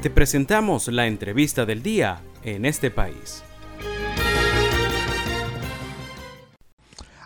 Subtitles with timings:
[0.00, 3.42] Te presentamos la entrevista del día en este país.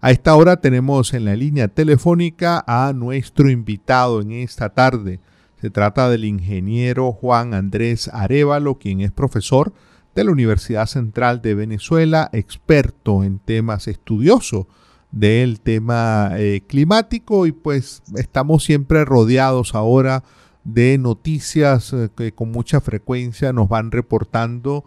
[0.00, 5.18] A esta hora tenemos en la línea telefónica a nuestro invitado en esta tarde.
[5.60, 9.72] Se trata del ingeniero Juan Andrés Arevalo, quien es profesor
[10.14, 14.68] de la Universidad Central de Venezuela, experto en temas estudioso
[15.10, 20.22] del tema eh, climático y pues estamos siempre rodeados ahora
[20.64, 24.84] de noticias eh, que con mucha frecuencia nos van reportando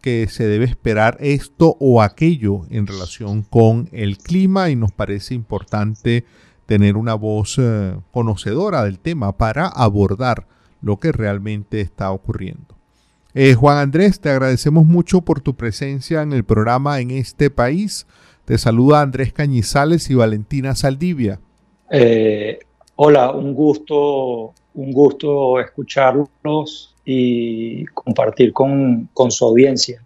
[0.00, 5.34] que se debe esperar esto o aquello en relación con el clima y nos parece
[5.34, 6.26] importante
[6.66, 10.46] tener una voz eh, conocedora del tema para abordar
[10.82, 12.76] lo que realmente está ocurriendo.
[13.32, 18.06] Eh, Juan Andrés, te agradecemos mucho por tu presencia en el programa en este país.
[18.44, 21.40] Te saluda Andrés Cañizales y Valentina Saldivia.
[22.96, 30.02] Hola, un gusto, un gusto escucharlos y compartir con, su audiencia.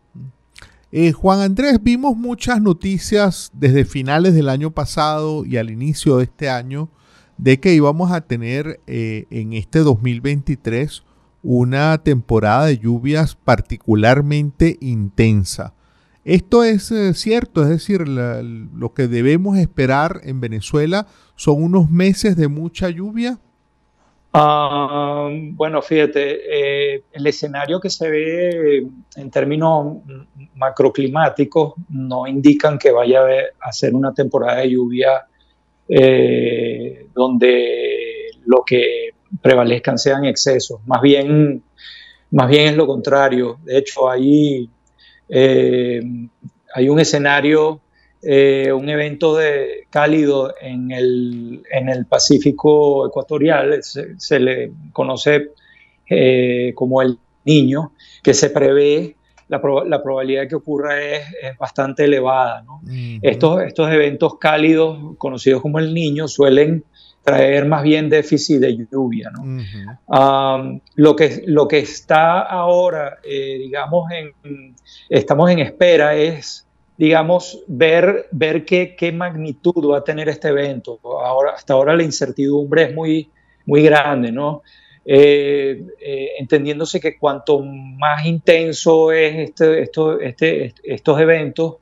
[0.90, 6.24] Eh, Juan Andrés, vimos muchas noticias desde finales del año pasado y al inicio de
[6.24, 6.88] este año
[7.36, 11.02] de que íbamos a tener eh, en este 2023
[11.42, 15.74] una temporada de lluvias particularmente intensa.
[16.24, 22.36] Esto es eh, cierto, es decir, lo que debemos esperar en Venezuela son unos meses
[22.36, 23.38] de mucha lluvia.
[24.32, 29.98] Ah, bueno, fíjate, eh, el escenario que se ve en términos
[30.54, 33.22] macroclimáticos no indican que vaya
[33.60, 35.26] a ser una temporada de lluvia
[35.88, 40.80] eh, donde lo que prevalezcan sean excesos.
[40.86, 41.62] Más bien,
[42.30, 43.58] más bien es lo contrario.
[43.64, 44.68] De hecho, hay,
[45.28, 46.02] eh,
[46.74, 47.80] hay un escenario
[48.22, 55.50] eh, un evento de, cálido en el, en el Pacífico ecuatorial, se, le conoce
[56.08, 59.16] eh, como el niño, que se prevé,
[59.48, 61.24] la, la probabilidad de que ocurra es,
[61.58, 62.64] bastante elevada.
[63.22, 66.84] estos, estos eventos cálidos, conocidos como el niño, suelen
[67.28, 69.30] traer más bien déficit de lluvia.
[70.96, 74.74] lo, que, lo que está ahora, eh, digamos, en,
[75.08, 76.67] estamos en espera es
[76.98, 80.98] digamos, ver, ver qué, qué, magnitud va a tener este evento.
[81.04, 83.30] Ahora, hasta ahora la incertidumbre es muy,
[83.66, 84.62] muy grande, ¿no?
[85.10, 91.76] Eh, eh, entendiéndose que cuanto más intenso es este, esto, este, estos eventos,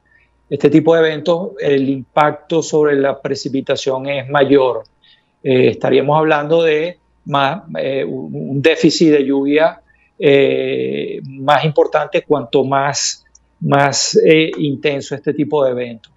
[0.49, 4.84] este tipo de eventos, el impacto sobre la precipitación es mayor.
[5.43, 7.65] Eh, estaríamos hablando de más,
[8.06, 9.81] un déficit de lluvia
[11.25, 13.25] más importante cuanto más
[13.61, 16.12] más eh, intenso este tipo de eventos.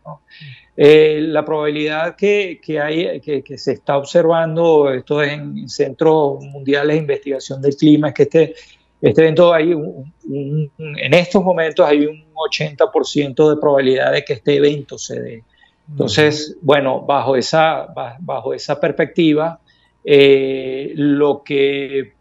[0.75, 7.01] Eh, la probabilidad que, hay, que, se está observando, esto es en centros mundiales de
[7.01, 8.55] investigación del clima, es que este,
[9.01, 14.97] este evento hay en estos momentos hay un 80% de probabilidad de que este evento
[14.97, 15.43] se dé.
[15.89, 17.87] Entonces, bueno, bajo esa,
[18.19, 19.59] bajo esa perspectiva,
[20.05, 22.13] eh, lo que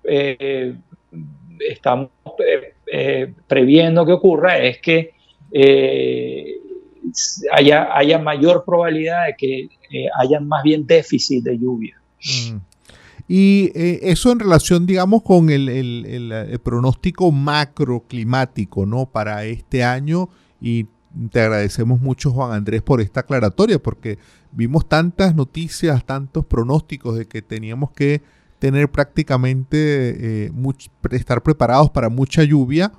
[1.68, 2.10] estamos
[2.92, 5.12] eh, previendo que ocurra es que
[5.52, 6.56] eh,
[7.52, 9.60] haya, haya, mayor probabilidad de que
[9.90, 12.00] eh, haya más bien déficit de lluvia.
[12.18, 12.56] Mm.
[13.30, 19.04] Y eso en relación, digamos, con el, el, pronóstico macroclimático, ¿no?
[19.04, 20.30] Para este año
[20.62, 20.86] y
[21.30, 24.18] te agradecemos mucho, Juan Andrés, por esta aclaratoria, porque
[24.52, 28.22] vimos tantas noticias, tantos pronósticos de que teníamos que
[28.58, 30.52] tener prácticamente, eh,
[31.10, 32.92] estar preparados para mucha lluvia.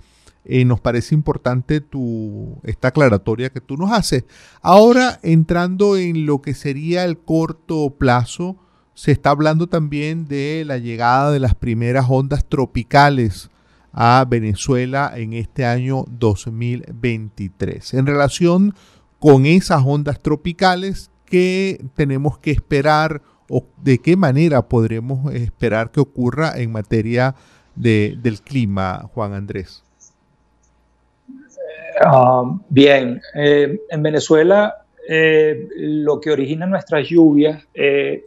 [0.45, 4.23] Eh, nos parece importante tu, esta aclaratoria que tú nos haces.
[4.61, 8.57] Ahora, entrando en lo que sería el corto plazo,
[8.93, 13.49] se está hablando también de la llegada de las primeras ondas tropicales
[13.91, 17.93] a Venezuela en este año 2023.
[17.93, 18.75] En relación
[19.19, 25.99] con esas ondas tropicales, ¿qué tenemos que esperar o de qué manera podremos esperar que
[25.99, 27.35] ocurra en materia
[27.75, 29.83] del clima, Juan Andrés?
[32.01, 38.25] Ah, bien, eh, en Venezuela eh, lo que origina nuestras lluvias eh,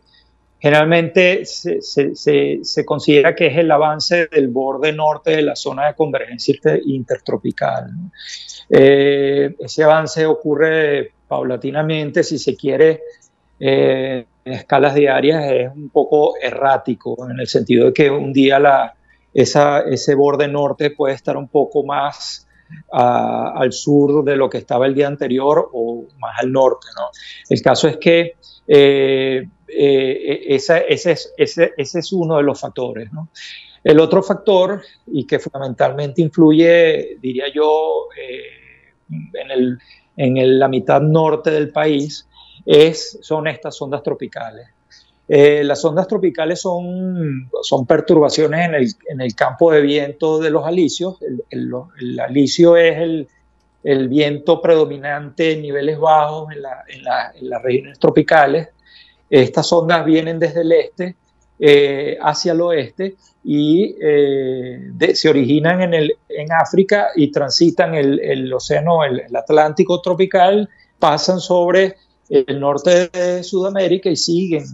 [0.58, 6.54] generalmente se, considera que es el avance del borde norte de la zona de convergencia
[6.84, 7.90] intertropical.
[8.68, 13.00] ese avance ocurre paulatinamente, si se quiere,
[14.44, 18.94] en escalas diarias es un poco errático, en el sentido de que un día la,
[19.32, 22.46] ese borde norte puede estar un poco más
[22.90, 26.86] al sur de lo que estaba el día anterior o más al norte.
[26.96, 27.08] ¿no?
[27.48, 28.36] El caso es que
[28.66, 33.10] eh, ese, es, ese, es, uno de los factores.
[33.84, 38.08] El otro factor, y que fundamentalmente influye, diría yo,
[39.08, 39.78] en, el,
[40.16, 42.28] en la mitad norte del país,
[42.64, 44.68] es, son estas ondas tropicales.
[45.28, 50.50] Eh, las ondas tropicales son, son perturbaciones en el, en el, campo de viento de
[50.50, 51.16] los alisios.
[51.22, 53.26] El, el, alisio es
[53.82, 58.68] el, viento predominante en niveles bajos en, la, en, la, en, las regiones tropicales.
[59.30, 61.16] Estas ondas vienen desde el este
[61.58, 68.52] eh, hacia el oeste y eh, se originan en, el, en África y transitan el
[68.52, 70.68] océano, el, Atlántico tropical,
[70.98, 71.96] pasan sobre
[72.28, 74.64] el norte de Sudamérica y siguen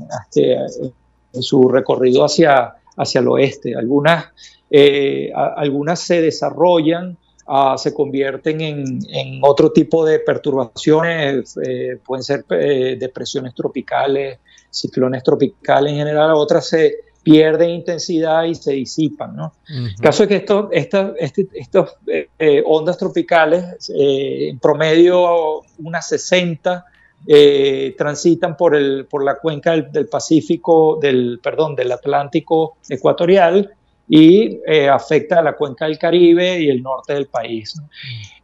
[1.33, 3.75] en su recorrido hacia, hacia el oeste.
[3.77, 4.27] Algunas,
[4.71, 7.17] eh, algunas se desarrollan,
[7.47, 14.39] ah, se convierten en, en, otro tipo de perturbaciones, eh, pueden ser eh, depresiones tropicales,
[14.71, 19.37] ciclones tropicales en general, otras se pierden intensidad y se disipan.
[19.37, 19.53] ¿no?
[19.69, 26.87] El caso es que esto, estas este, ondas tropicales, en promedio unas 60
[27.27, 33.71] eh, transitan por, el, por la cuenca del, Pacífico, del, perdón, del Atlántico ecuatorial
[34.09, 37.75] y eh, afecta a la cuenca del Caribe y el norte del país.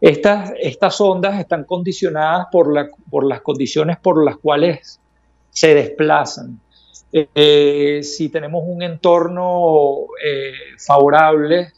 [0.01, 5.01] Estas, estas ondas están condicionadas por, la, por las condiciones por las cuales
[5.51, 6.61] se desplazan.
[7.13, 10.09] Eh, si tenemos un entorno
[10.79, 11.73] favorable,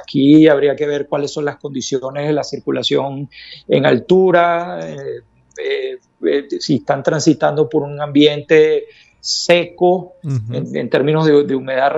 [0.00, 3.28] Aquí habría que ver cuáles son las condiciones de la circulación
[3.68, 5.20] en altura, eh,
[5.58, 8.84] eh, eh, si están transitando por un ambiente
[9.20, 11.92] seco en, términos de, humedad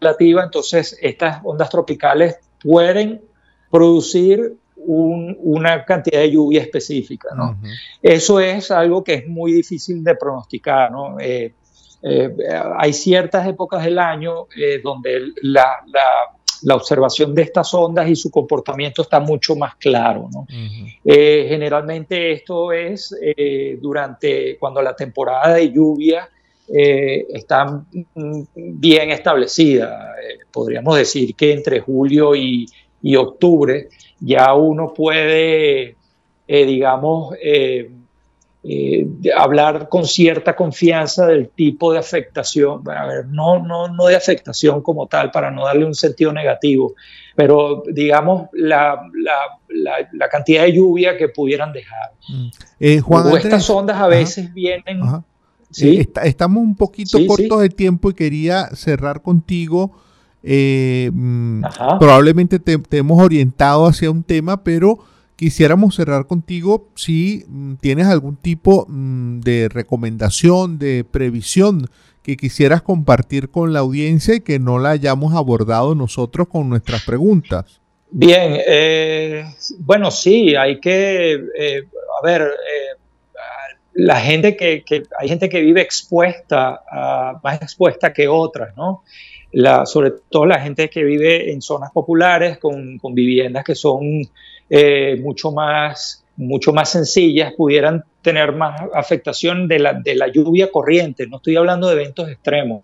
[0.00, 3.20] relativa, entonces estas ondas tropicales pueden
[3.70, 7.28] producir una cantidad de lluvia específica.
[8.02, 10.90] Eso es algo que es muy difícil de pronosticar.
[12.78, 14.46] hay ciertas épocas del año
[14.82, 16.37] donde la, la
[16.74, 20.28] observación de estas ondas y su comportamiento está mucho más claro.
[21.04, 26.28] Eh, generalmente esto es eh, durante cuando la temporada de lluvia
[26.68, 27.82] eh, está
[28.54, 30.14] bien establecida.
[30.52, 32.66] podríamos decir que entre julio y,
[33.02, 33.88] y, octubre
[34.20, 35.96] ya uno puede,
[36.46, 37.34] digamos,
[38.64, 39.06] eh,
[39.36, 44.82] hablar con cierta confianza del tipo de afectación, a ver, no, no, no de afectación
[44.82, 46.94] como tal, para no darle un sentido negativo,
[47.36, 49.00] pero digamos la,
[49.68, 52.10] la, cantidad de lluvia que pudieran dejar.
[52.28, 52.48] Mm.
[52.80, 55.02] Eh, Juan estas ondas a veces vienen...
[55.70, 56.00] ¿sí?
[56.00, 59.92] Eh, estamos un poquito cortos de tiempo y quería cerrar contigo.
[60.42, 61.62] Mm,
[62.00, 64.98] probablemente te, te hemos orientado hacia un tema, pero
[65.38, 71.86] quisiéramos cerrar contigo si mm, tienes algún tipo mm, de recomendación, de previsión
[72.24, 77.04] que quisieras compartir con la audiencia y que no la hayamos abordado nosotros con nuestras
[77.04, 77.80] preguntas.
[78.10, 79.44] Bien, eh,
[79.78, 81.84] bueno, sí, hay que, eh,
[82.20, 83.00] a ver, eh,
[83.94, 84.82] la gente que,
[85.18, 86.82] hay gente que vive expuesta,
[87.42, 89.02] más expuesta que otras, ¿no?
[89.86, 94.22] Sobre todo la gente que vive en zonas populares con, con viviendas que son
[94.70, 100.70] eh, mucho, más, mucho más sencillas pudieran tener más afectación de la, de la lluvia
[100.70, 101.26] corriente.
[101.26, 102.82] No estoy hablando de eventos extremos.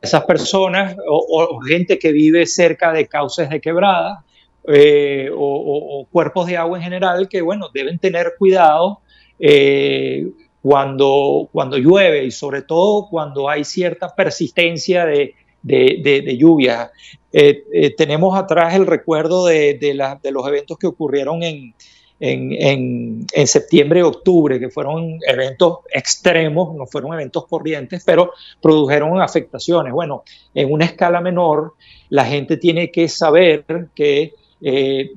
[0.00, 4.24] Esas personas o, gente que vive cerca de cauces de quebrada
[4.66, 9.00] eh, o, cuerpos de agua en general que, bueno, deben tener cuidado
[9.38, 10.26] eh,
[10.62, 16.90] cuando, cuando llueve y sobre todo cuando hay cierta persistencia de, de, lluvia.
[17.32, 19.78] Eh, eh, tenemos atrás el recuerdo de,
[20.30, 21.74] los eventos que ocurrieron en,
[22.20, 29.92] en, septiembre y octubre, que fueron eventos extremos, no fueron eventos corrientes, pero produjeron afectaciones.
[29.92, 30.24] Bueno,
[30.54, 31.74] en una escala menor,
[32.08, 33.64] la gente tiene que saber
[33.94, 35.10] que, eh,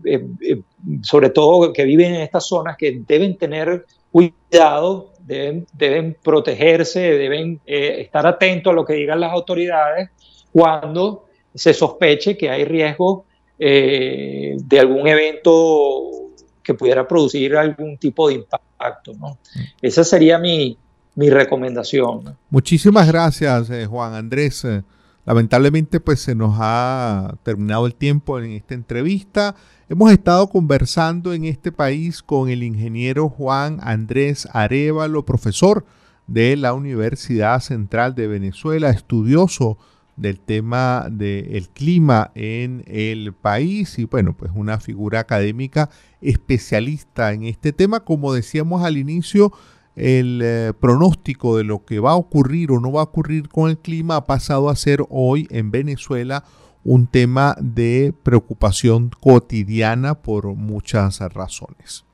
[1.01, 7.59] sobre todo que viven en estas zonas, que deben tener cuidado, deben, deben protegerse, deben
[7.65, 10.09] estar atentos a lo que digan las autoridades
[10.53, 13.25] cuando se sospeche que hay riesgo
[13.59, 16.31] eh, de algún evento
[16.63, 19.13] que pudiera producir algún tipo de impacto.
[19.19, 19.31] ¿no?
[19.31, 19.59] Mm.
[19.81, 20.77] Esa sería mi,
[21.15, 22.37] recomendación.
[22.49, 24.63] Muchísimas gracias, eh, Juan Andrés.
[24.63, 24.83] Eh,
[25.25, 29.55] lamentablemente, pues se nos ha terminado el tiempo en esta entrevista.
[29.89, 35.85] Hemos estado conversando en este país con el ingeniero Juan Andrés Arevalo, profesor
[36.27, 39.77] de la Universidad Central de Venezuela, estudioso
[40.15, 45.89] del tema del clima en el país y bueno, pues una figura académica
[46.21, 48.01] especialista en este tema.
[48.01, 49.51] Como decíamos al inicio,
[49.95, 53.69] el eh, pronóstico de lo que va a ocurrir o no va a ocurrir con
[53.69, 56.43] el clima ha pasado a ser hoy en Venezuela
[56.83, 62.05] un tema de preocupación cotidiana por muchas razones.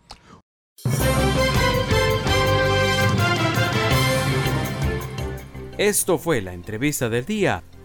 [5.77, 7.63] Esto fue la entrevista del día